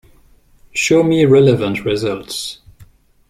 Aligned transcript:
Show 0.73 1.03
me 1.03 1.25
relevant 1.25 1.85
results. 1.85 2.57